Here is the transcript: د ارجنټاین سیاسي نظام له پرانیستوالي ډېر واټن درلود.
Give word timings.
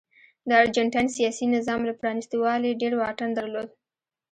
د 0.47 0.49
ارجنټاین 0.63 1.07
سیاسي 1.17 1.45
نظام 1.55 1.79
له 1.89 1.93
پرانیستوالي 2.01 2.71
ډېر 2.81 2.93
واټن 3.01 3.29
درلود. 3.37 3.67